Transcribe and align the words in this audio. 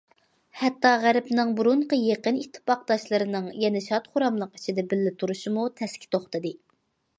ھەتتا 0.59 0.93
غەربنىڭ 1.03 1.51
بۇرۇنقى 1.59 1.99
يېقىن 2.05 2.39
ئىتتىپاقداشلىرىنىڭ 2.39 3.51
يەنە 3.65 3.83
شاد- 3.89 4.09
خۇراملىق 4.17 4.57
ئىچىدە 4.59 4.89
بىللە 4.95 5.15
تۇرۇشىمۇ 5.21 5.71
تەسكە 5.83 6.13
توختىدى. 6.19 6.57